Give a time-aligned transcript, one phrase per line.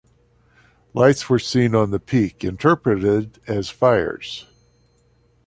[0.95, 4.47] Lights were seen on the peak interpreted as fires.